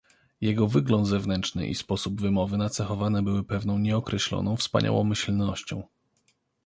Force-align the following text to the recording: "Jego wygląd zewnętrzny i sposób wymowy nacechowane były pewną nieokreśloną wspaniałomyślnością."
"Jego 0.41 0.67
wygląd 0.67 1.07
zewnętrzny 1.07 1.67
i 1.67 1.75
sposób 1.75 2.21
wymowy 2.21 2.57
nacechowane 2.57 3.21
były 3.23 3.43
pewną 3.43 3.77
nieokreśloną 3.79 4.57
wspaniałomyślnością." 4.57 5.83